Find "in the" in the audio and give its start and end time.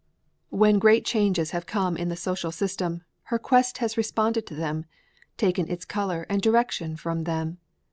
1.95-2.15